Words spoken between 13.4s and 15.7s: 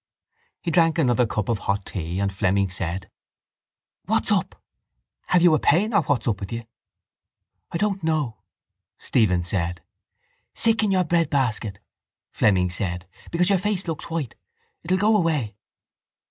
your face looks white. It will go away.